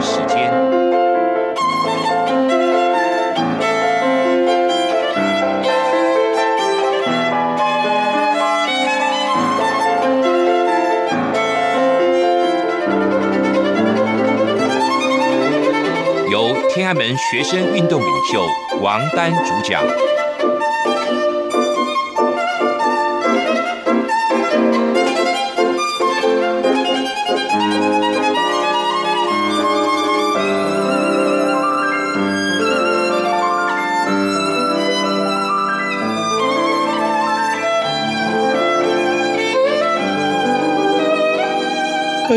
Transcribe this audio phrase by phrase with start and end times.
[0.00, 0.52] 时间，
[16.30, 18.46] 由天安门学生运动领袖
[18.80, 19.82] 王丹主讲。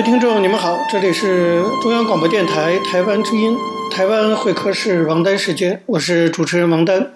[0.09, 3.55] 听众，你们好，这里是中央广播电台台湾之音，
[3.91, 7.11] 台湾会客室王丹时间，我是主持人王丹。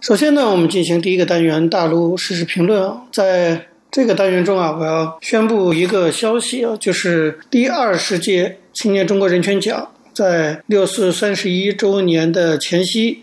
[0.00, 13.18] 首先呢，我们进行第一个单元大陆时事评论啊，在这个单元中啊，我要宣布一个消息啊，就是第二十届青年中国人权奖在六四三十一周年的前夕，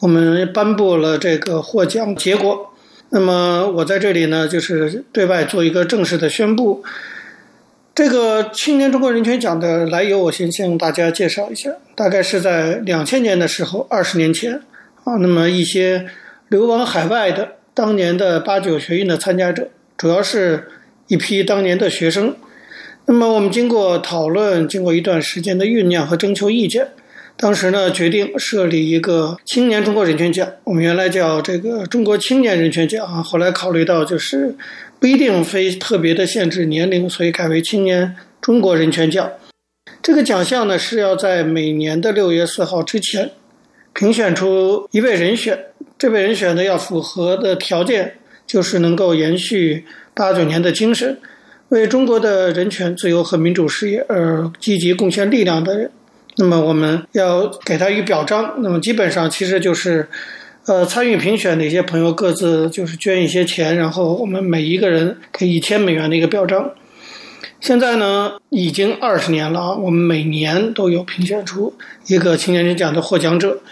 [0.00, 2.70] 我们颁布了这个获奖结果。
[3.10, 6.82] 那么我在这里呢，就是对外做一个正式的宣布。
[7.98, 11.72] 这个青年中国人权奖的来由，我先向大家介绍一下。
[11.96, 14.54] 大概是在两千年的时候，二十年前
[15.02, 16.06] 啊，那么一些
[16.46, 20.68] 流亡海外的当年的八九学运的参加者，主要是
[21.08, 22.36] 一批当年的学生。
[23.06, 26.86] 那么我们经过讨论，经过一段时间的酝酿和征求意见，
[27.36, 30.48] 当时呢决定设立一个青年中国人权奖。
[30.62, 34.54] 我们原来叫这个中国青年人权奖啊，后来考虑到就是。
[35.00, 39.30] 不一定非特别的限制年龄，所以改为青年中国人权奖。
[40.02, 43.30] 这个奖项呢是要在每年的六月四号之前
[43.92, 45.66] 评选出一位人选。
[45.96, 48.14] 这位人选呢要符合的条件
[48.46, 51.18] 就是能够延续八九年的精神，
[51.68, 55.90] 为中国的人权、自由和民主事业而积极贡献力量的人。
[56.36, 58.54] 那么我们要给他一表彰。
[58.58, 60.08] 那么基本上其实就是。
[60.68, 66.70] 呃，参与评选的一些朋友各自就是捐一些钱，然后我们每一个人给一千美元的一个表彰。
[67.58, 71.72] 现在呢，已经二十年了啊，我们每年都有评选出
[72.08, 73.62] 一个青年人奖的获奖者。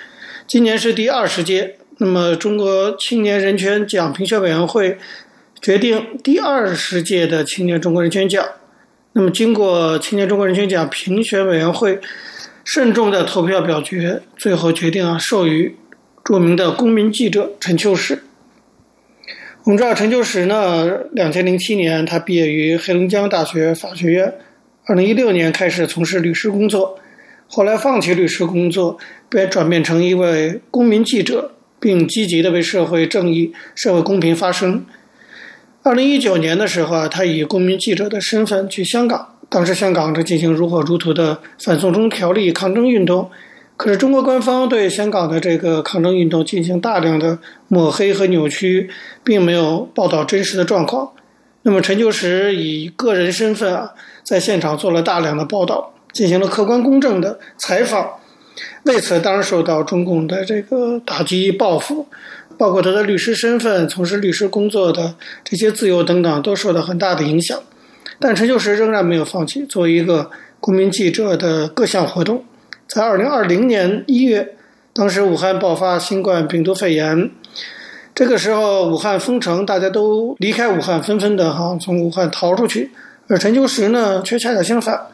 [0.46, 4.96] 今年是第二十届，那么中国青年人权奖评选委员会
[5.60, 8.42] 决定第二十届的青年中国人权奖。
[9.12, 12.00] 那么经过青年中国人权奖评选委员会
[12.64, 15.76] 慎重的投票表决，最后决定啊，授予。
[16.26, 18.24] 著名的公民记者陈秋实，
[19.62, 24.34] 我们知道陈秋实呢，两千零七年他毕业于黑龙江大学法学院，
[24.86, 26.98] 二零一六年开始从事律师工作，
[27.46, 28.98] 后来放弃律师工作，
[29.28, 34.84] 便转变成一位公民记者，并积极的为社会正义、社会公平发声。
[35.84, 43.30] 二零一九年的时候啊，他以公民记者的身份去香港，当时香港正进行如火如荼的反送中条例抗争运动。
[43.76, 47.38] 可是中国官方对香港的这个抗争运动进行大量的
[47.68, 48.88] 抹黑和扭曲，
[49.22, 51.12] 并没有报道真实的状况。
[51.62, 53.92] 那么陈秋实以个人身份啊，
[54.22, 58.08] 在现场做了大量的报道，进行了客观公正的采访。
[58.84, 62.06] 为此，当然受到中共的这个打击报复，
[62.56, 65.14] 包括他的律师身份、从事律师工作的
[65.44, 67.58] 这些自由等等，都受到很大的影响。
[68.18, 72.42] 但陈秋实仍然没有放弃作为一个公民记者的各项活动。
[72.88, 74.54] 在二零二零年一月，
[74.92, 77.30] 当时武汉爆发新冠病毒肺炎，
[78.14, 82.92] 这个时候武汉封城，大家都离开武汉，纷纷的哈从武汉逃出去。
[83.26, 85.08] 而陈秋实呢，却恰恰相反，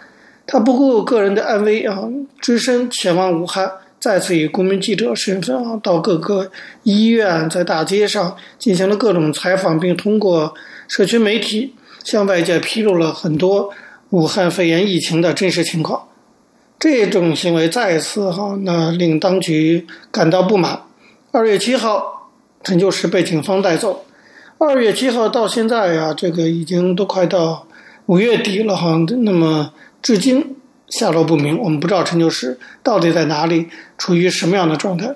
[0.47, 2.07] 他不顾个人的安危啊，
[2.41, 6.51] 只身前往武汉，再次以公民记者身份啊，到各个
[6.83, 10.55] 医院，在大街上进行了各种采访，并通过
[10.89, 11.75] 社区媒体
[12.05, 13.71] 向外界披露了很多
[14.11, 16.03] 武汉肺炎疫情的真实情况。
[16.83, 20.83] 这种行为再次哈，那令当局感到不满。
[21.31, 22.33] 二月七号，
[22.65, 24.05] 陈旧石被警方带走。
[24.59, 27.69] 二月七号到现在呀，这个已经都快到
[28.07, 28.97] 五月底了哈。
[29.21, 29.73] 那么
[30.03, 30.57] 至今
[30.89, 35.15] 下落不明，我们不知道陈旧石到底在哪里，处于什么样的状态。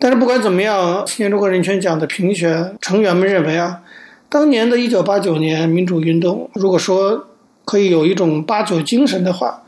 [0.00, 3.82] 但是不管怎么样，青年中国人权奖的评选成员们认为啊，
[4.28, 7.28] 当年的一九八九年民主运动，如果说
[7.64, 9.60] 可以有一种八九精神的话。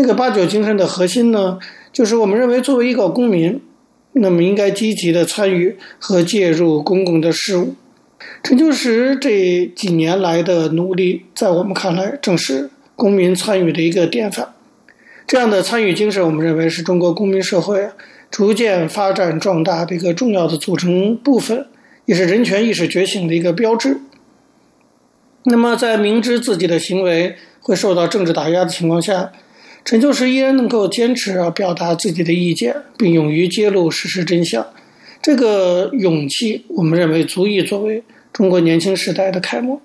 [0.00, 1.58] 那个八九精神的核心呢，
[1.92, 3.60] 就是我们认为作为一个公民，
[4.12, 7.74] 那么应该积极的参与和介入公共的事务。
[8.44, 14.54] 陈秋实这几年来的努力，在我们看来正是公民参与的一个典范。
[15.26, 17.88] 这样的参与精神，我们认为是中国公民社会
[18.30, 21.66] 逐渐发展壮大的一个重要的组成部分，
[22.04, 23.98] 也是人权意识觉醒的一个标志。
[25.42, 29.32] 那么，在明知自己的行为会受到政治打压的情况下，
[29.88, 34.66] 陈秋实依然能够坚持啊表达自己的意见，并勇于揭露事实真相。
[35.22, 39.80] 这个勇气，我们认为足以作为中国年轻时代的楷模。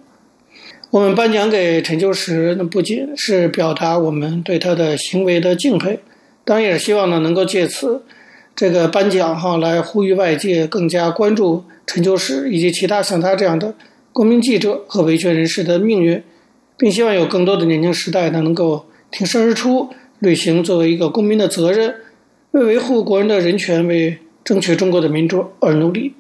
[0.90, 5.98] 我们颁奖给陈秋实，那不仅是表达我们对他的行为的敬佩，
[6.44, 8.04] 当然也希望呢能够借此
[8.54, 13.74] 这个颁奖哈来呼吁外界更加关注陈秋实以及其他像他这样的
[14.12, 16.22] 公民记者和维权人士的命运，
[16.78, 19.90] 并希望有更多的年轻时代呢能够挺身而出，
[20.20, 21.96] 履行作为一个公民的责任，
[22.52, 24.20] 为维护国人的人权为。
[24.46, 26.16] 争取中国的民主而努力。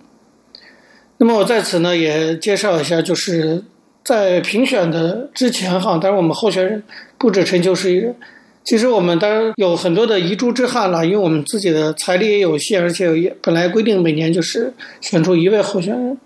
[1.17, 3.61] 那么我在此呢也介绍一下，就是
[4.01, 6.81] 在评选的之前哈，当然我们候选人
[7.17, 8.15] 不止陈秋实一人，
[8.63, 16.17] 其实我们当然有很多的遗珠之憾了，因为我们自己的财力也有限，而且也本来规定每年就是选出一位候选人，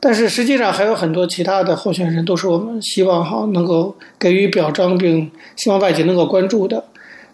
[0.00, 6.84] 但是实际上还有很多其他的候选人都是我们希望哈能够给予表彰，并希望外界能够关注的。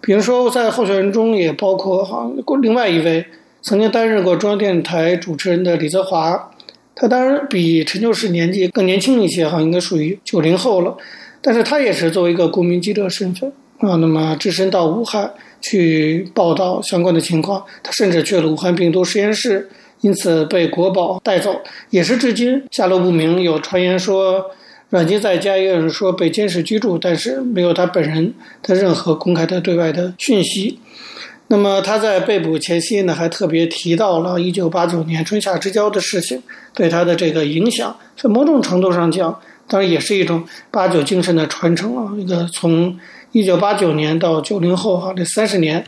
[0.01, 2.31] 比如说在候选人中也包括哈
[2.61, 3.25] 另外一位。
[3.67, 6.51] 曾经担任过中央电视台主持人的李泽华，
[6.95, 10.95] 他当然比陈秋实年纪更年轻一些，哈，应该属于九零后了。
[11.41, 15.33] 但是他也是作为一个公民记者身份啊，那么只身到武汉
[15.63, 17.65] 去报道相关的情况。
[17.83, 19.71] 他甚至去了武汉病毒实验室，
[20.05, 23.41] 因此被国宝带走，也是至今下落不明。
[23.41, 24.51] 有传言说
[24.91, 30.79] 阮籍在家，也有人说被监视居住，但是没有他本人的任何公开的对外的讯息。
[31.49, 36.43] 那么他在被捕前夕呢，还特别提到了1989年春夏之交的事情，
[36.75, 42.13] 对他的这个影响，在某种程度上讲，当然也是一种八九精神的传承啊。
[42.19, 42.95] 一个从
[43.33, 45.83] 1989年到90后啊，这三十年，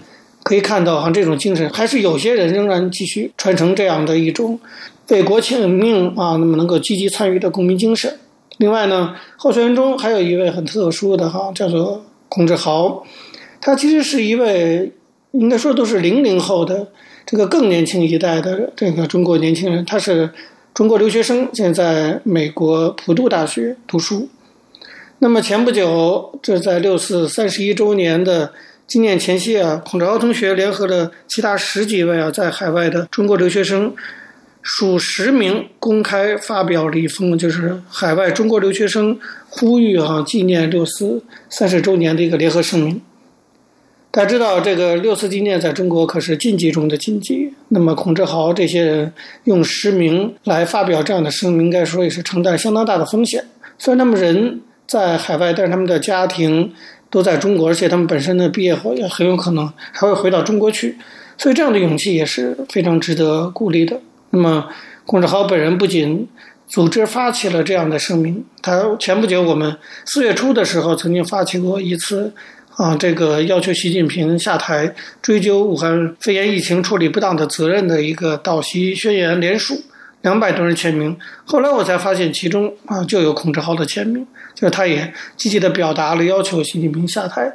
[0.46, 4.60] 可以看到哈，这种精神还是有些人仍然继续传承这样的一种
[5.08, 8.16] 为国请命啊，那么能够积极参与的公民精神。
[8.58, 13.02] 另外呢，候选人中还有一位很特殊的哈，叫做孔志豪，
[13.60, 14.92] 他其实是一位。
[15.32, 16.88] 应该说都是零零后的
[17.26, 20.30] 这个更年轻一代的这个中国年轻人，他是
[20.72, 24.30] 中国留学生，现在美国普渡大学读书。
[25.18, 28.52] 那么前不久，这在六四三十一周年的
[28.86, 33.94] 纪念前夕啊，孔志豪同学联合了其他十几位啊在海外的中国留学生，
[34.62, 39.18] 数十名公开发表了一封就是海外中国留学生
[39.48, 43.00] 呼吁啊纪念六四三十周年的一个联合声明。
[44.12, 47.52] 大家知道，这个六四纪念在中国可是禁忌中的禁忌。
[47.68, 49.12] 那么，孔志豪这些人
[49.44, 53.44] 用实名来发表这样的声明，应该说也是承担相当大的风险。
[53.78, 56.72] 虽然他们人在海外，但是他们的家庭
[57.10, 60.96] 都在中国，而且他们本身的毕业后也很有可能还会回到中国去。
[61.38, 64.00] 所以，这样的勇气也是非常值得鼓励的。
[64.30, 64.68] 那么，
[65.04, 66.26] 孔志豪本人不仅
[66.66, 72.32] 组织发起了这样的声明，他前不久我们四月初的时候曾经发起过一次。
[72.76, 79.82] 啊，这个要求习近平下台，追究武汉肺炎疫情处理不当的责任的一个倒习宣言联署，
[80.22, 81.16] 两百多人签名。
[81.44, 87.52] 后来我才发现，其中啊就有孔志豪的签名，就是他也积极地表达了要求习近平下台。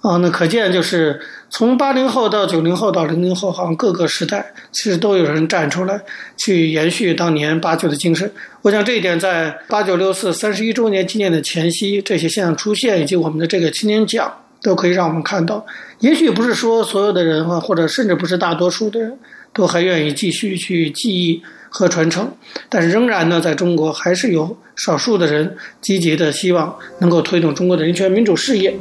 [0.00, 1.20] 啊，那可见就是
[1.50, 6.00] 从八零后到九零后到零零后，好像各个时代其实都有人站出来
[6.36, 8.30] 去延续当年八九的精神。
[8.62, 14.32] 我想这一点在八九六四三十一周年纪念的前夕，这些现象出现，以及我们的这个青年奖。
[14.60, 15.64] 都可以让我们看到，
[16.00, 19.16] 也许不是说所有的人啊，或者甚至不是大多数的人
[19.52, 22.30] 都还愿意继续去记忆和传承，
[22.68, 28.74] 但是仍然呢，在中国还是有少数的人积极的希望能够推动中国的人权民主事业。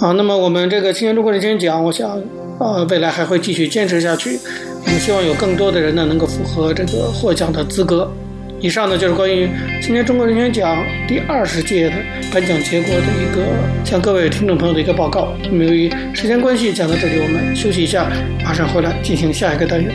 [0.00, 2.10] 啊，那么我们这个青年中国人权奖，我想
[2.58, 4.38] 啊，未来还会继续坚持下去。
[4.84, 8.10] 我们希望有更多的人呢，能够符合这个获奖的资格。
[8.60, 9.48] 以上呢，就是关于
[9.80, 11.96] 今年中国人权奖第二十届的
[12.32, 13.44] 颁奖结果的一个
[13.84, 15.32] 向各位听众朋友的一个报告。
[15.44, 18.10] 那么由于时间关系，讲到这里，我们休息一下，
[18.44, 19.94] 马上回来进行下一个单元。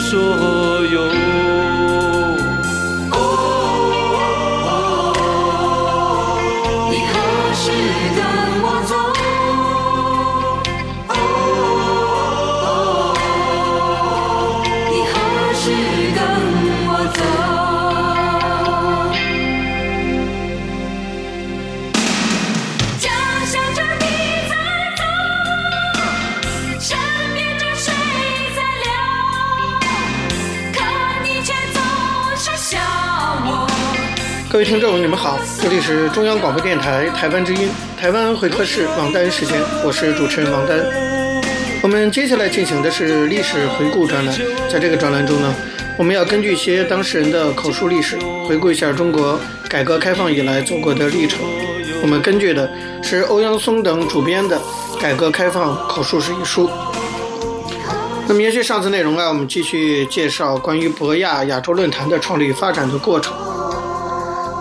[0.00, 1.67] 所有。
[34.50, 40.82] 各位听众，你们好，这里是中央广播电台台湾之音，台湾会客室王丹时间，我是主持人王丹。
[41.82, 44.34] 我们接下来进行的是历史回顾专栏，
[44.70, 45.54] 在这个专栏中呢，
[45.98, 49.38] 我们要根据一些当事人的口述历史，回顾一下中国
[49.68, 51.40] 改革开放以来走过的历程。
[52.00, 52.70] 我们根据的
[53.02, 54.58] 是欧阳松等主编的
[54.98, 56.70] 《改革开放口述史》一书。
[58.26, 63.34] 那么延续上次内容啊，我们继续介绍关于博亚亚洲论坛的创立发展的过程。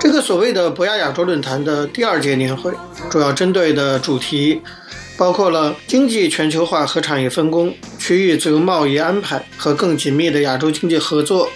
[0.08, 2.72] 这个所谓的博亚亚洲论坛的第二届年会，
[3.10, 4.62] 主要针对的主题
[5.18, 11.50] 包括了经济全球化和产业分工、区域自由贸易安排和更紧密的亚洲经济合作、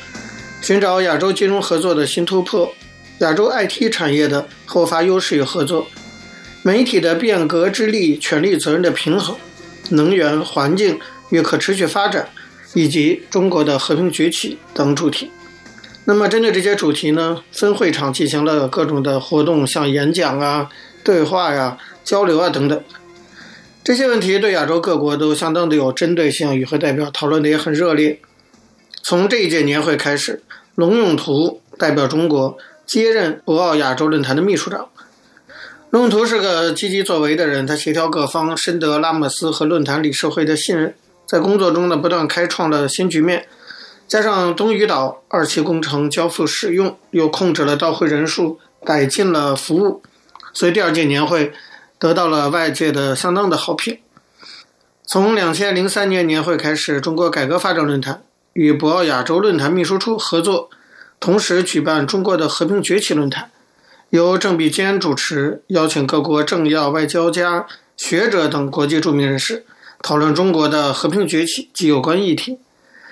[0.62, 2.70] 寻找亚洲金融合作的新突破、
[3.20, 5.88] 亚洲 IT 产业的后发优势与合作、
[6.62, 9.34] 媒体的变革之力、权力责任的平衡、
[9.92, 11.00] 能源环境。
[11.30, 12.28] 与可持续发展，
[12.74, 15.32] 以及中国的和平崛起等主题。
[16.06, 20.70] 那么，针对这些主题呢，分会场进行了各种的活动，像演讲啊、
[21.04, 22.84] 对话呀、交流啊等等。
[23.84, 28.20] 这些问题对亚洲各国都相当的有针对性，与会代表讨论的也很热烈。
[29.04, 30.44] 从这一届年会开始，
[30.76, 34.90] 龙永图代表中国接任博鳌亚洲论坛的秘书长。
[35.92, 40.96] 龙永图是个积极作为的人，他协调各方，深得拉莫斯和论坛理事会的信任。
[41.28, 43.48] 在工作中呢，不断开创了新局面，
[44.12, 50.04] 加上东屿岛二期工程交付使用，又控制了到会人数，改进了服务，
[50.52, 51.54] 所以第二届年会
[51.98, 54.00] 得到了外界的相当的好评。
[55.06, 60.70] 从两千零三年年会开始，中国改革发展论坛与博鳌亚洲论坛秘书处合作，
[61.22, 63.50] 同时举办中国的和平崛起论坛，
[64.10, 67.66] 由郑必坚主持，邀请各国政要、外交家、
[67.96, 69.64] 学者等国际著名人士。
[70.02, 72.60] 讨论中国的和平崛起及有关议题，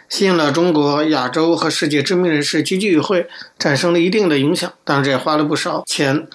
[0.09, 4.73] 吸引了中国、亚洲和世界知名人士积极与会，产生了一定的影响。
[4.83, 6.27] 当然，这也花了不少钱。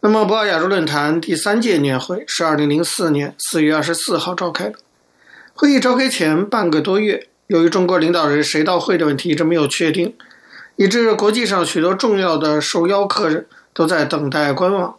[0.00, 4.74] 那么，博鳌亚洲论坛第三届年会是二零零四年四月二十四号召开的。
[5.54, 10.14] 会议召开前半个多月，由于中国领导人谁到会的问题一直没有确定，
[10.76, 14.96] 以致国际上许多重要的受邀客人都在等待观望。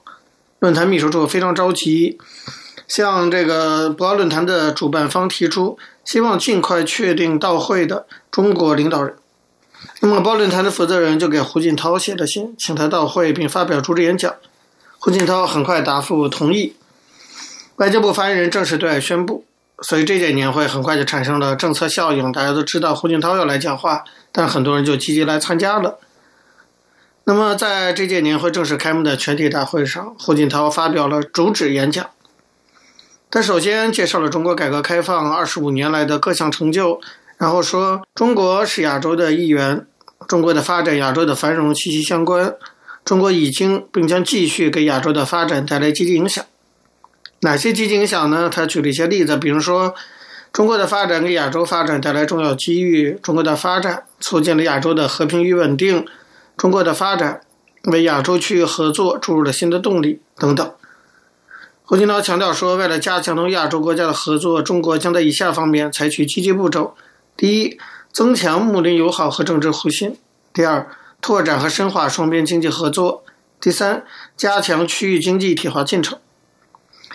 [0.57, 2.17] 论坛秘书处非常着急。
[2.87, 9.15] 向这个博鳌论坛的主办方提出，希望尽快确定到会的中国领导人。
[9.99, 14.33] 那么，包论坛的负责人就给胡锦涛写了信，请他到会并发表主旨演讲。
[14.99, 16.75] 胡锦涛很快答复同意。
[17.75, 19.45] 外交部发言人正式对外宣布，
[19.81, 22.31] 所以这届年会很快就产生了政策效应。
[22.31, 25.99] 大家都知道胡锦涛要来讲话，但很多人就积极来参加了。
[27.25, 32.09] 那么，在这届年会正式开幕的全体大会上，胡锦涛发表了主旨演讲。
[33.35, 37.01] 他首先介绍了中国改革开放二十五年来的各项成就，
[37.37, 39.85] 然后说中国是亚洲的一员，
[40.25, 42.55] 中国的发展、亚洲的繁荣息息相关，
[43.03, 46.45] 中国已经并将继续给亚洲的发展带来积极影响。
[47.41, 48.49] 哪些积极影响呢？
[48.49, 49.93] 他举了一些例子，比如说
[50.53, 56.05] 中国的发展给亚洲发展带来重要机遇，中国的发展促进了亚洲的和平与稳定，
[56.55, 57.41] 中国的发展
[57.91, 60.71] 为亚洲区域合作注入了新的动力等等。
[61.87, 66.95] 胡锦涛强调说，为了加强同亚洲国家的合作，中国将在以下方面采取积极步骤：
[67.37, 67.77] 第一，
[68.11, 70.13] 增强睦邻友好和政治互信；
[70.51, 70.89] 第二，
[71.21, 73.21] 拓展和深化双边经济合作；
[73.61, 74.03] 第三，
[74.35, 76.17] 加强区域经济一体化进程。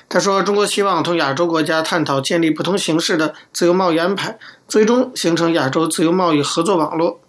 [0.08, 7.20] 他说，中国希望同亚洲国家探讨建立不同形式的自由贸易安排，最终形成亚洲自由贸易合作网络。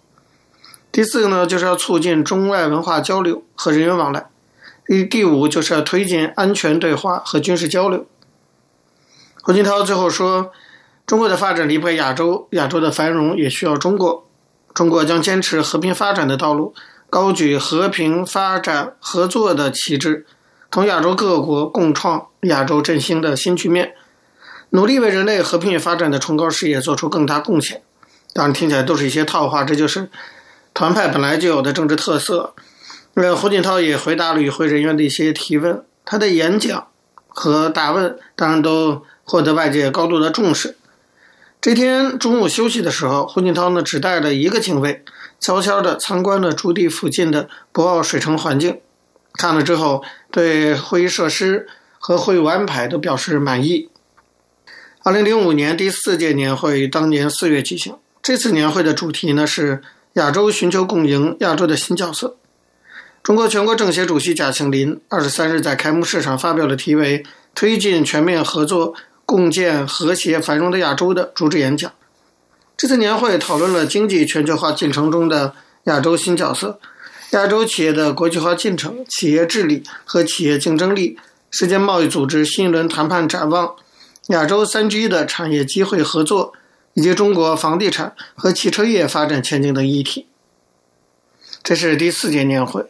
[0.92, 4.26] 第四个呢，就是要促进中外文化交流和人员往来。
[4.84, 8.06] 第第五就是要推进安全对话和军事交流。
[9.42, 10.52] 胡锦涛最后说
[11.06, 14.26] ：“中国的发展离不开亚洲，亚洲的繁荣也需要中国。
[14.74, 16.74] 中国将坚持和平发展的道路，
[17.10, 20.26] 高举和平发展合作的旗帜，
[20.70, 23.94] 同亚洲各国共创亚洲振兴的新局面，
[24.70, 27.82] 努力为人类和平与发展的崇高事业做出更大贡献。”
[28.34, 30.08] 当然，听起来都是一些套话，这就是
[30.72, 32.54] 团派本来就有的政治特色。
[33.14, 36.88] 呃，胡锦涛也回答了与会人员的一些提问，他的演讲
[37.28, 40.76] 和答问当然都获得外界高度的重视。
[41.60, 45.04] 这天中午休息的时候，胡锦涛呢只带了一个警卫，
[45.38, 48.80] 悄悄地参观了驻地附近的博鳌水城环境，
[49.34, 53.90] 看了之后对会议设施和会务安排都表示满意。
[55.04, 59.82] 二零零五年第四届年会当年四月举行，这次年会的主题呢是
[60.14, 62.36] 亚洲寻求共赢，亚洲的新角色。
[63.22, 67.24] 中国全国政协主席贾庆林二十三日在开幕式上发表了题为
[67.54, 71.92] “推进全面合作，共建和谐繁荣的亚洲”的主旨演讲。
[72.76, 76.80] 这次年会讨论了经济全球化进程中的亚洲新角色，
[77.30, 81.16] 亚洲企业的国际化进程、企业治理和企业竞争力、
[81.48, 83.76] 世界贸易组织新一轮谈判展望、
[84.30, 86.54] 亚洲三 G 的产业机会合作，
[86.94, 90.26] 以及中国房地产和汽车业发展前景等议题。
[91.62, 92.86] 这是第四届年会。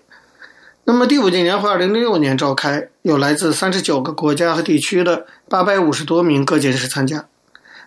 [0.85, 7.27] 那么第五届年会，二零零六年召开，有来自三十九个国家和地区的八百五十多名各界人士参加，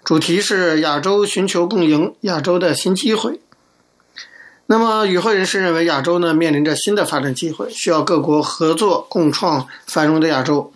[0.06, 3.42] 主题是亚洲寻求共赢，亚洲的新机会。
[4.68, 10.72] 那么与会人士认为，亚洲呢面临着新的发展机会，需要各国合作共创繁荣的亚洲。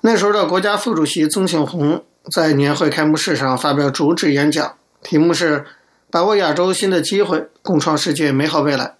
[0.00, 5.64] 那时候的国家副主席曾庆红在年会开幕式上发表主旨演讲，题目是
[6.10, 8.96] “把握亚洲新的机会，共创世界美好未来”。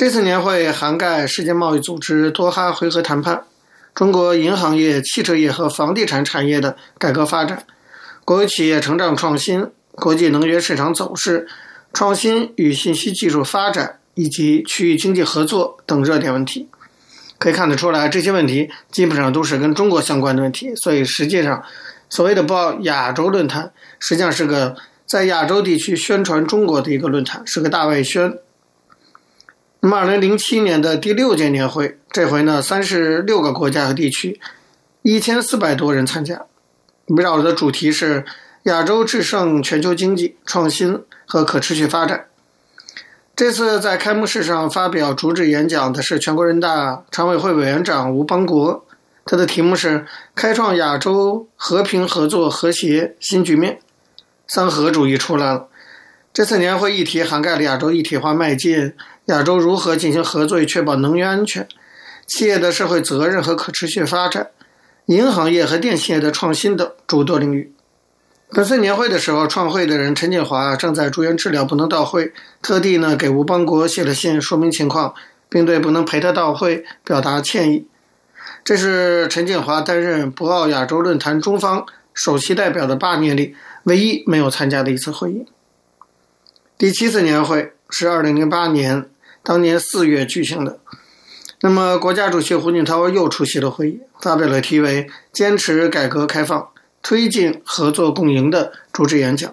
[0.00, 3.44] 这次年会涵盖世界贸易组织多哈回合谈判、
[3.94, 7.66] 中国银行业、汽车业和房地产产业的改革发展、
[8.24, 11.46] 国有企业成长创新、国际能源市场走势、
[11.92, 16.66] 创新与信息技术发展以及区域经济合作等热点问题。
[17.36, 20.74] 可以看得出来，这些问题基本上都是跟中国相关的问题。
[20.76, 21.62] 所以，实际上
[22.08, 28.38] 所谓的报亚洲论坛，实际上是个在亚洲地区宣传中国的一个论坛，是个大外宣。
[29.82, 34.38] 那么，二零零七年的第六届年会，这回呢，三十六个国家和地区，
[35.00, 36.44] 一千四百多人参加，
[37.06, 38.26] 围绕的主题是
[38.64, 42.26] 亚洲制胜全球经济、创新和可持续发展。
[43.34, 48.84] 这次在开幕式上发表主旨演讲的是全国人大常委会委员长吴邦国，
[49.24, 50.04] 他的题目是
[50.36, 53.80] “开创亚洲和平合作和谐新局面”，
[54.46, 55.68] 三合主义出来了。
[56.32, 58.94] 这次年会议题涵盖了亚洲一体化迈进。
[59.26, 61.66] 亚洲如何进行合作以确保能源安全？
[62.28, 64.48] 企业的社会责任和可持续发展，
[65.06, 67.72] 银行业和电信业的创新等诸多领域。
[68.50, 75.14] 本次年会的时候，创会的人陈建华正在住院治疗，不能到会，特地呢给吴邦国写了信说明情况，
[75.48, 77.86] 并对不能陪他到会表达歉意。
[78.64, 85.46] 这是陈建华担任博鳌亚洲论坛中方首席代表的八年里唯一没有参加的一次会议。
[86.80, 89.10] 第七次年会是二零零八年。
[89.42, 90.80] 当年四月举行的，
[91.60, 96.70] 那么国家主席胡锦涛又出席了会议，发表了题为“坚持改革开放，
[97.02, 99.52] 推进合作共赢”的主旨演讲。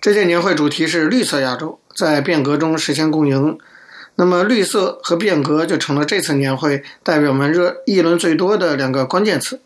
[0.00, 3.58] 这届年会主题是“绿色亚洲，在变革中实现共赢”。
[4.14, 9.60] 那么，绿色和变革就成了这次年会代表们热议论最多的两个关键词。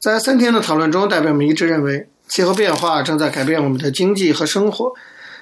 [0.00, 4.92] 在三天的讨论中，代表们一致认为，气候变化正在改变我们的经济和生活。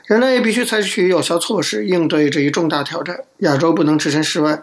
[0.06, 3.24] 人类必须采取有效措施应对这一重大挑战。
[3.38, 4.62] 亚洲不能置身事外。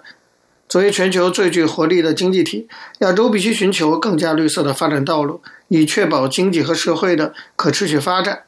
[0.69, 2.67] 作为全球最具活力的经济体，
[2.99, 8.43] 亚洲必须寻求更加绿色的发展道路，以确保经济和社会的可持续发展。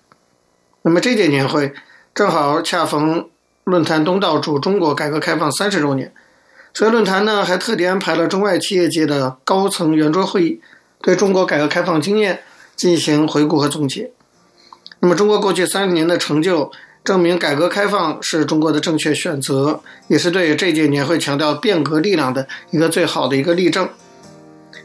[0.83, 1.73] 那么这届年会
[2.15, 3.29] 正好恰逢
[3.65, 6.13] 论坛东道主中国改革开放三十周年，
[6.73, 10.61] 所以论坛呢还特地安排了中外企业界的高层圆桌会议，
[11.01, 12.39] 对中国改革开放经验
[12.77, 14.11] 进行回顾和总结。
[15.01, 16.71] 那么中国过去三十年的成就。
[17.05, 23.87] 证明改革开放是中国的正确选择，也是对这届年会强调变革力量的一个最好的一个例证。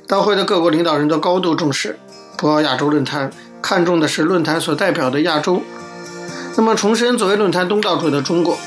[0.06, 1.98] 到会的各国领导人都高度重视
[2.36, 5.62] 博鳌亚洲论坛，看重的是论坛所代表的亚洲。
[6.56, 8.58] 那么重申作为论坛东道主的中国，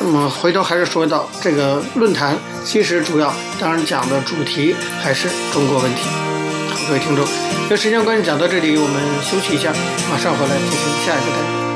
[0.00, 6.08] 那么回头还是说到这个论坛，其实主要当然讲的主题还是中国问题。
[6.70, 7.24] 好，各位听众，
[7.70, 9.72] 由于时间关系讲到这里，我们休息一下，
[10.10, 11.75] 马上回来进行下一个单元。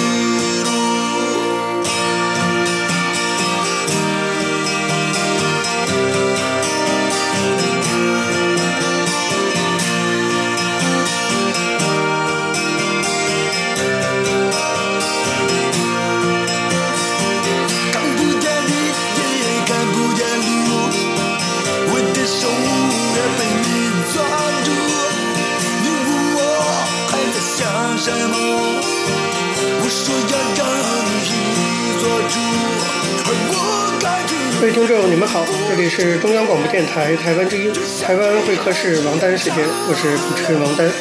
[35.73, 37.71] 这里是中央广播电台台湾之音，
[38.03, 40.91] 台湾会客室王丹时间，我是主持人王丹。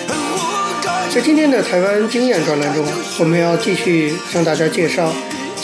[1.13, 2.87] 在今天的台湾经验专栏中，
[3.19, 5.13] 我们要继续向大家介绍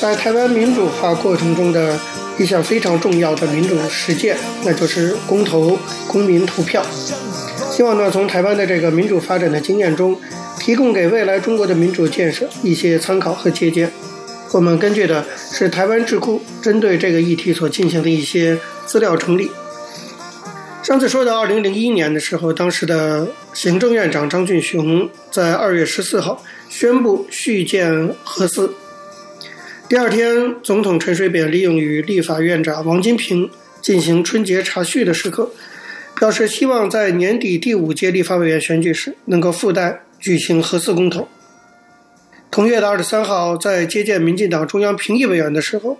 [0.01, 1.97] 在台湾民主化过程中的
[2.37, 6.85] 一项非常重要的民主实践，那就是公投、公民投票。
[7.71, 10.19] 希望呢，从台湾的这个民主发展的经验中，
[10.59, 13.88] 提供给未来中国的民主建设一些参考和借鉴。
[14.51, 19.51] 我们根据的是台湾智库针对这个议题所进行的一些资料成立。
[20.83, 28.72] 上次说到二零零一年的时候，当时的行政院长张俊雄在二月十四号宣布续建核四。
[29.88, 33.51] 第二天，总统陈水扁利用与立法院长王金平
[33.83, 35.51] 进行春节茶叙的时刻，
[36.20, 41.29] 表示希望在年底第五届立法委员选举时能够附带举行核四公投。
[42.57, 45.99] 同月的二十三号，在接见民进党中央评议委员的时候，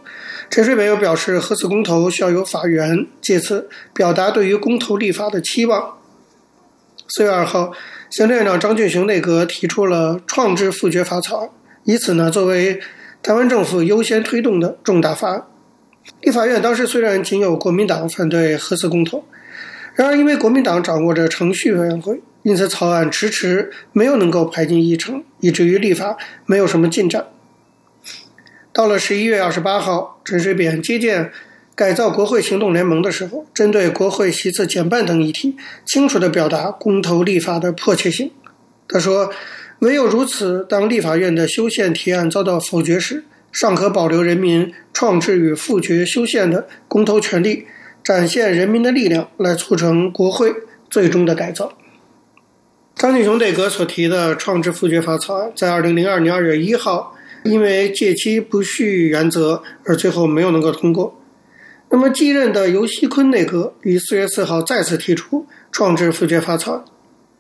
[0.49, 5.99] 陈水扁又表示，核四公投需要由法院，借此表达对于公投立法的期望。
[7.09, 7.73] 四月二号，
[8.09, 11.51] 行政院长张俊雄内阁提出了创制复决法草案，
[11.85, 12.81] 以此呢作为
[13.23, 15.45] 台湾政府优先推动的重大法案。
[16.23, 19.23] 立法院当时虽然仅有国民党反对核四公投，
[19.95, 27.27] 然而因为国民党掌握着程序委员会，因此草案迟迟没有能够排进议程，以至于立法没有什么进展。
[28.73, 31.31] 到了十一月二十八号，陈水扁接见
[31.77, 38.33] 改造国会行动联盟的时候，针对国会席次减半等议题，清楚地表达公投立法的迫切性。
[38.89, 39.33] 他说
[39.81, 47.67] ：“唯有如此，当立法院的修宪提案遭到否决时，尚可保留人民创制与复决修宪的公投权利，
[48.03, 50.53] 展现人民的力量，来促成国会
[50.91, 51.73] 最终的改造。”
[52.97, 57.13] 张俊雄内阁所提的创制复决法草案，在二零零二年二月一号。
[57.45, 61.21] 因为届期不续原则而最后没有能够通过。
[61.91, 66.85] 那么继任的尤锡堃内阁于四月四号再次提出创制复决法草案，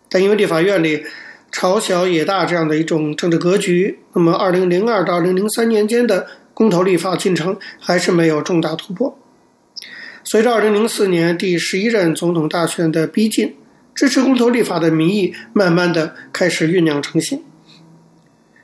[0.08, 1.02] 但因为立法院里
[1.50, 9.18] 朝小野大这样的一种政治格局，那么二零零二到二零零三年间的公投立法进程还是没有重大突破。
[10.22, 13.56] 随着二零零四年第十一任总统大选的逼近，
[13.96, 17.42] 支持公投立法的民意慢慢的开始酝酿成型。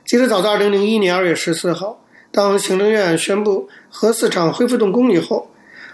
[0.05, 5.49] 其实早在二零零一年二月十四号，当行政院宣布核四厂恢复动工以后，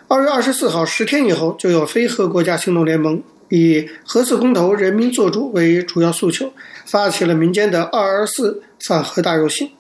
[0.09, 6.51] 二月二十四号十天以后，就有非核国家行动联盟以核四公投人民做主为主要诉求，
[6.85, 9.71] 发起了民间的二二四反核大游行。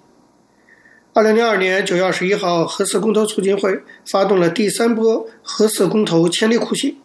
[1.11, 6.95] 二零零二年九月二十一号，核四公投促进会发动了第三波核四公投千里苦行，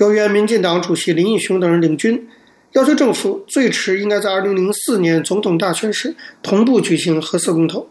[0.00, 2.26] 由原民进党主席林义雄等人领军。
[2.72, 7.86] 要求政府最迟应该在二零零四年总统大选时同步举行核四公投。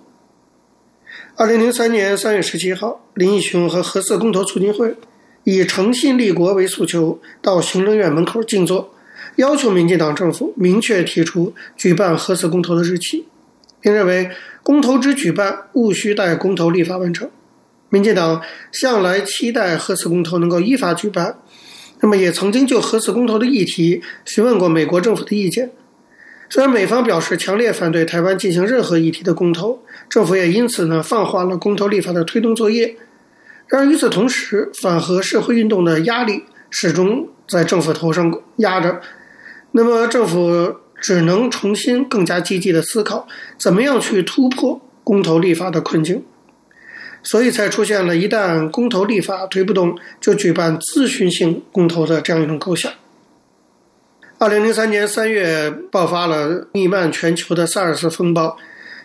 [1.36, 4.96] 二零零三年三月十七号，林义雄和核四公投促进会
[5.44, 8.92] 以诚信立国为诉求，到行政院门口静坐，
[9.36, 13.28] 要求民进党政府明确提出举办核四公投的日期，
[13.80, 14.32] 并认为
[14.64, 17.30] 公投之举办务须待公投立法完成。
[17.92, 18.42] 民进党
[18.72, 21.38] 向来期待核四公投能够依法举办。
[22.02, 25.72] 那么也曾经就核四公投的议题询问过美国政府的意见，
[26.50, 32.96] 虽然美方表示强烈反对台湾进行任何议题的公投，政府也因此呢放缓了公投立法的推动作业。
[33.68, 39.02] 然而与此同时，反核社会运动的压力始终在政府头上压着，
[39.74, 46.24] 那么政府只能重新更加积极的思考，怎么样去突破公投立法的困境。
[47.22, 52.92] 所以才出现了一旦公投立法推不动，就举办咨询性公投的这样一种构想。
[54.38, 58.56] 二零零三年三月爆发了弥漫全球的 SARS 风暴，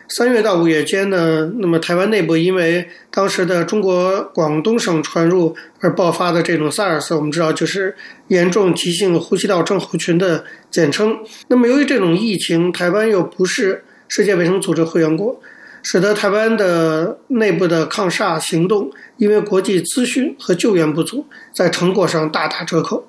[0.08, 7.96] 三月到五月间呢，那么台湾内部因为当时的中国广东省传入而爆发的这种 SARS，我们知道就是
[8.28, 11.18] 严重急性呼吸道症候群的简称。
[11.48, 15.40] 那么由于这种疫情，台湾又不是世界卫生组织会员国。
[15.84, 23.06] 使得台湾的内部的抗煞行动，因为国际资讯和救援不足，在成果上大打折扣。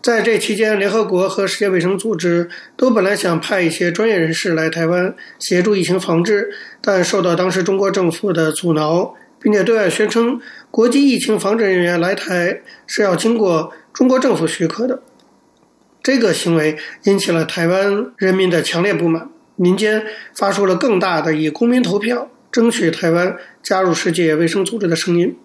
[0.00, 15.02] 在这期间，联合国和世界卫生组织都本来想派一些专业人士来台湾协助疫情防治，但受到当时中国政府的阻挠，并且对外宣称国际疫情防治人员来台是要经过中国政府许可的。
[16.00, 19.28] 这个行为引起了台湾人民的强烈不满。
[19.56, 25.36] 民间发出了更大的以公民投票争取台湾加入世界卫生组织的声音。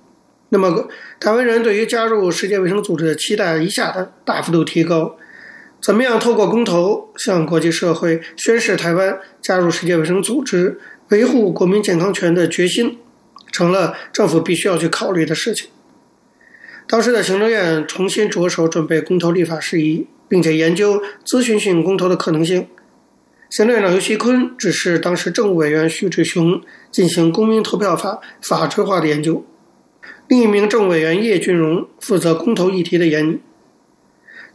[0.50, 5.18] 那么，台湾人对于加入世界卫生组织的期待一下子大幅度提高。
[5.82, 13.00] 怎么样透过公投向国际社会宣示台湾加入世界卫生组织、维护国民健康权的决心，
[13.52, 15.70] 成了政府必须要去考虑的事情。
[16.86, 22.68] 当时的行政院重新着手准备公投立法事宜，并且研究咨询性公投的可能性。
[23.52, 29.46] 行政院长游锡坤指示当时政务委员徐志雄进行公民投票法法制化的研究，
[30.30, 33.42] 另一名政务委员叶俊荣负责公投议题的研拟。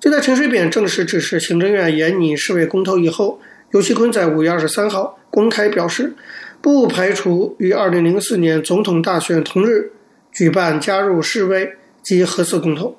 [0.01, 3.39] 就在陈水扁正式指示行政院研拟释为公投以后，
[3.73, 6.15] 游锡坤在五月二十三号公开表示，
[6.63, 9.93] 不排除于二零零四年总统大选同日
[10.33, 12.97] 举办加入世卫及核四公投。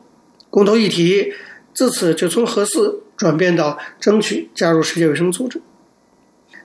[0.52, 1.34] 公投议题
[1.74, 5.60] 自此就从核四转变到争取加入世界卫生组织。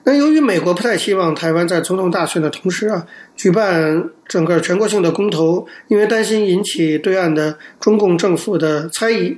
[0.05, 9.37] 那由于美国不太希望台湾在总统大选的同时啊举办整个全国性的公投，因为担心引起对岸的中共政府的猜疑，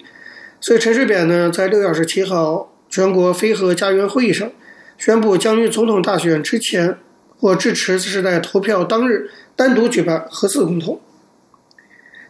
[0.60, 4.50] 所以陈水扁呢在六月二十七号全国非核家园会议上
[4.98, 6.98] 宣布，将于总统大选之前
[7.38, 11.00] 或至迟是在投票当日单独举办核四公投。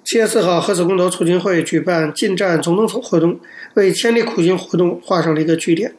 [0.03, 3.39] 七月四号，核四公投促进会举办进站总统府活动，
[3.75, 5.95] 为千里苦行活动画上了一个句点。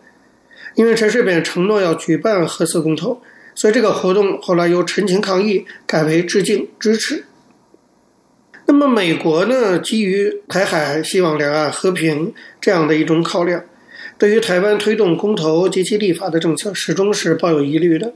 [0.76, 3.20] 因为陈水扁承诺要举办核四公投，
[3.54, 7.24] 所以这个活动后来由陈情抗议改为致敬支持。
[8.66, 13.64] 那么美国呢，基于台海希望两岸和平这样的一种考量，
[14.18, 18.12] 对于台湾推动公投及其立法的政策，始终是抱有疑虑的。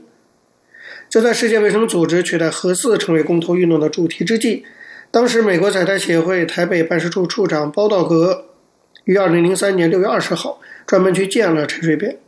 [1.09, 4.63] 就在世界卫生组织取代核四成为公投运动的主题之际，
[5.09, 8.45] 当时美国在台协会台北办事处处长包道格
[9.05, 12.19] 于二零零三年六月二十号专门去见了陈水扁。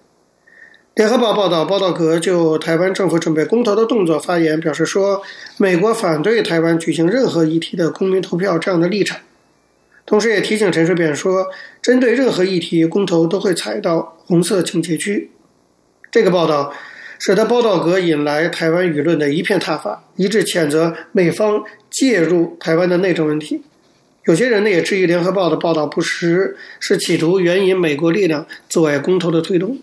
[0.95, 5.23] 联合报报道，包道格就台湾政府准备公投的动作发言，表示说，
[5.58, 9.19] 美国反对台湾举行任何议题的公民投票这样的立场，
[10.06, 11.47] 同时也提醒陈水扁说，
[11.82, 15.32] 针对任何议题，公投都会踩到红色警戒区。
[16.12, 16.71] 这个报道
[17.17, 23.63] 使得包道格引来台湾舆论的一片挞伐，一致谴责美方介入台湾的内政问题。
[24.25, 29.79] 有些人呢也质疑联合报的报道不实，是企图援引美国力量阻碍公投的推动。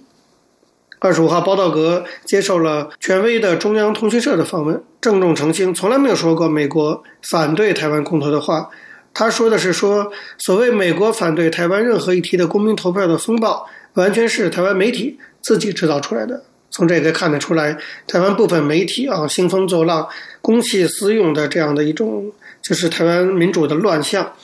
[1.01, 8.69] 二十五号，包道格接受了权威的中央通讯社的访问，郑重澄清，从来没有说过美国反对台湾公投的话。
[9.15, 16.45] 他说的是说，所谓美国反对台湾任何议题的公民投票的风暴，完全是台湾媒体自己制造出来的。
[16.71, 20.07] 从这个看得出来，台湾部分媒体啊兴风作浪、
[20.43, 22.31] 公器私用的这样的一种，
[22.63, 24.35] 就是台湾民主的乱象。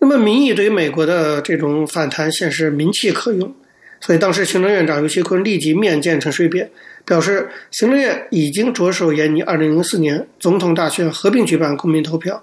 [0.00, 3.54] 那么民意对于美国的这种反弹，现是民气可用。
[4.00, 6.70] 所以，当时行政院长游锡堃立即面见陈水扁，
[7.04, 12.42] 表示行政院已经着手研拟2004年总统大选合并举办公民投票，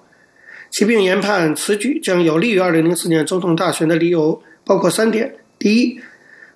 [0.70, 6.00] 其并研判此举将有利于2004年总统大选的理由包括三点：第一，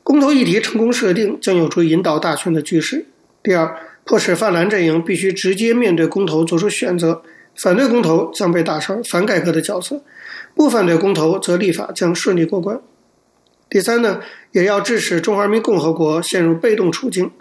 [0.03, 2.99] 公投议题成功设定将有助于引导大选的局势；
[3.41, 7.23] 第二，迫使泛蓝阵营必须直接面对公投做出选择，
[7.55, 10.03] 反对公投将被打上反改革的角色，
[10.53, 12.79] 不反对公投则立法将顺利过关。
[13.71, 14.19] 第三呢，
[14.51, 17.31] 也要致使中华人民共和国陷入被动处境。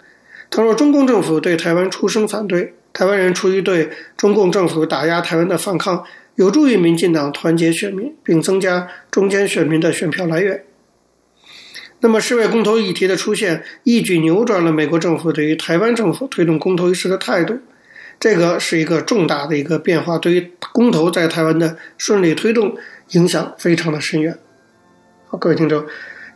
[0.49, 10.63] 倘若中共政府对台湾出声反对，台湾人出于对中共政府打压台湾的反抗，有助于民进党团结选民，并增加中间选民的选票来源。
[11.99, 17.59] 那么，世卫公投议题的出现，一举扭转了美国政府对于台湾政府推动公投一事的态度。
[18.21, 22.77] 这个是一个重大的一个变化，对于公投在台湾的顺利推动
[23.09, 24.37] 影响非常的深远。
[25.27, 25.85] 好，各位听众。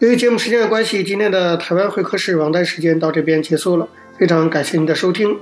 [0.06, 3.88] 由于节目时间的关系，今天的台湾会客室王丹时间到这边结束了。
[4.20, 5.28] 非常感谢您的收听。
[5.32, 5.40] 如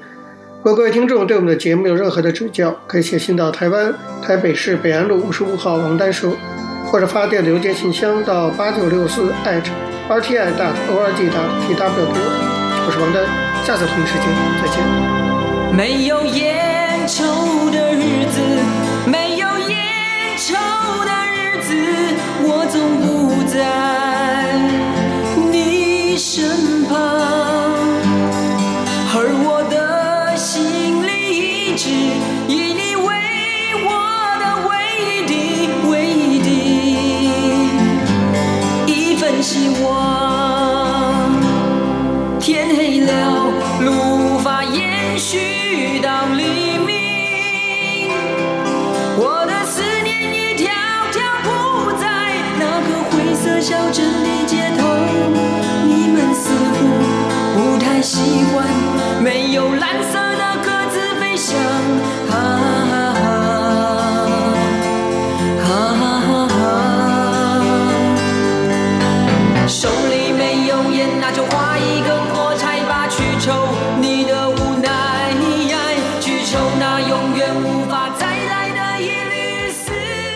[0.63, 6.37] 果各位听众对我们的节目有任何的指教，可以写信到台湾台北市北安路五十五号王丹收，
[6.85, 9.33] 或者发电邮件信箱到八九六四
[10.07, 10.15] @rti.org.tw
[11.67, 12.13] 给我。
[12.87, 13.21] 我是王丹，
[13.65, 14.23] 下次同一时间
[14.61, 14.81] 再见。
[15.75, 18.39] 没有烟抽的日子，
[19.11, 19.77] 没有烟
[20.37, 20.55] 抽
[21.03, 21.75] 的日子，
[22.43, 24.02] 我总不在。